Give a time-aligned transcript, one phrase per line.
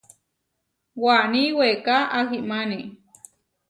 [1.03, 2.79] Waní weká ahimáni.